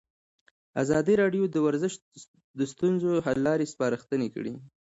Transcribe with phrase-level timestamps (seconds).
[0.83, 1.93] ازادي راډیو د ورزش
[2.59, 4.53] د ستونزو حل لارې سپارښتنې کړي.